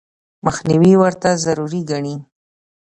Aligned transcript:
مخنیوي 0.45 0.93
ورته 0.97 1.29
ضروري 1.45 1.81
ګڼي. 1.89 2.15